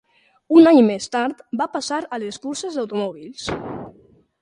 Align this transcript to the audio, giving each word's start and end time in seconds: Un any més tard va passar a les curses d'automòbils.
Un 0.59 0.69
any 0.71 0.79
més 0.87 1.05
tard 1.17 1.45
va 1.63 1.69
passar 1.75 2.01
a 2.01 2.21
les 2.25 2.43
curses 2.47 2.81
d'automòbils. 2.83 3.49